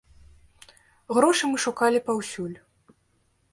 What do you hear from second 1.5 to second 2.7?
мы шукалі паўсюль.